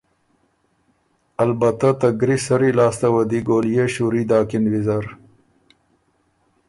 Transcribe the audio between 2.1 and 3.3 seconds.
ګری سری لاسته وه